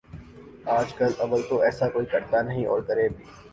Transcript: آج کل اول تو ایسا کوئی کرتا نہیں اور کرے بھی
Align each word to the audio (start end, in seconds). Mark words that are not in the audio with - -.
آج 0.69 0.93
کل 0.93 1.11
اول 1.19 1.41
تو 1.49 1.59
ایسا 1.61 1.89
کوئی 1.89 2.05
کرتا 2.05 2.41
نہیں 2.41 2.65
اور 2.65 2.81
کرے 2.81 3.07
بھی 3.09 3.23